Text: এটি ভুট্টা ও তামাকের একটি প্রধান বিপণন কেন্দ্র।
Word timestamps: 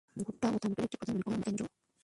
এটি 0.11 0.23
ভুট্টা 0.27 0.47
ও 0.47 0.57
তামাকের 0.61 0.85
একটি 0.85 0.97
প্রধান 0.99 1.15
বিপণন 1.17 1.41
কেন্দ্র। 1.45 1.63